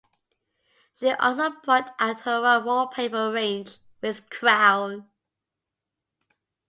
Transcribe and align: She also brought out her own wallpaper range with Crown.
She 0.95 1.11
also 1.11 1.51
brought 1.63 1.93
out 1.99 2.21
her 2.21 2.43
own 2.43 2.65
wallpaper 2.65 3.31
range 3.31 3.77
with 4.01 4.31
Crown. 4.31 5.07